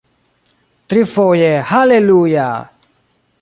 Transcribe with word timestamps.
Trifoje 0.87 1.51
haleluja! 1.73 2.49